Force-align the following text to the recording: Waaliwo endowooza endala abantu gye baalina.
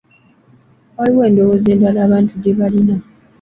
Waaliwo 0.95 1.23
endowooza 1.29 1.67
endala 1.73 1.99
abantu 2.07 2.33
gye 2.41 2.53
baalina. 2.57 2.95